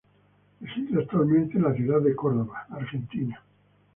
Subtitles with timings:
[0.61, 3.43] Reside actualmente en la ciudad de Córdoba, Argentina.